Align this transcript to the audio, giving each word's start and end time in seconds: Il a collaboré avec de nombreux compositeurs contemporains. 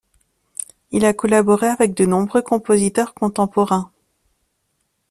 Il 0.89 1.05
a 1.05 1.13
collaboré 1.13 1.67
avec 1.67 1.93
de 1.93 2.07
nombreux 2.07 2.41
compositeurs 2.41 3.13
contemporains. 3.13 3.91